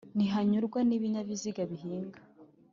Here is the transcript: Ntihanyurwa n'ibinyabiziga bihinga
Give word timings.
Ntihanyurwa 0.15 0.79
n'ibinyabiziga 0.87 1.61
bihinga 1.71 2.19